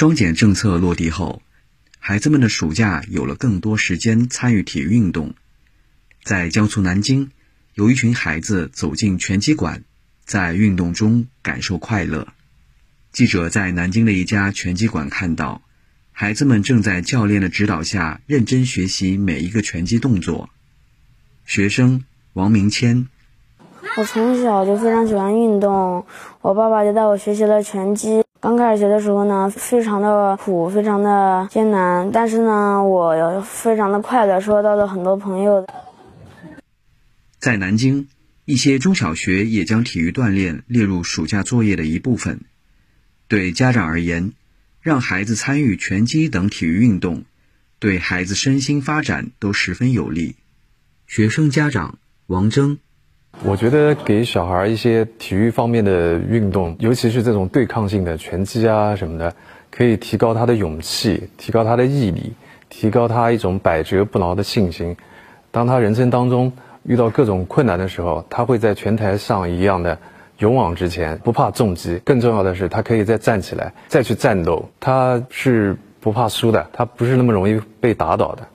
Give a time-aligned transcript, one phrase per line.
[0.00, 1.42] 双减政策落地后，
[1.98, 5.34] 孩子们的暑假有了更多时间参与体育运动。
[6.24, 7.30] 在江苏南京，
[7.74, 9.84] 有一群孩子走进拳击馆，
[10.24, 12.28] 在运动中感受快乐。
[13.12, 15.60] 记者在南京的一家拳击馆看到，
[16.12, 20.48] 孩子们正在教练的指导下认真学习每一个拳击动作。
[21.44, 23.06] 学生王明谦，
[23.98, 26.06] 我从小就非常喜欢运动，
[26.40, 28.24] 我爸爸就带我学习了拳击。
[28.40, 35.66] 刚开始学的时候呢，非常的苦，非常的艰难，但是呢，我非常的快乐，收到了很多朋友。
[37.38, 38.08] 在南京，
[38.46, 42.40] 一些中小学也将体育锻炼列入暑假作业的一部分。
[43.28, 44.32] 对家长而言，
[44.80, 47.24] 让孩子参与拳击等体育运动，
[47.78, 50.36] 对孩子身心发展都十分有利。
[51.06, 52.78] 学生家长王征。
[53.42, 59.34] 我觉得给小孩一些体育方面的运动，尤其是这种对抗性的拳击啊什么的，
[59.70, 62.34] 可以提高他的勇气，提高他的毅力，
[62.68, 64.94] 提高他一种百折不挠的信心。
[65.50, 69.98] 当他人生当中遇到各种困难的时候，他会在拳台上一样的
[70.36, 71.98] 勇往直前，不怕重击。
[72.04, 74.68] 更重要的是，他可以再站起来，再去战斗。
[74.78, 78.46] 他是不怕输的，他不是那么容易被打倒的。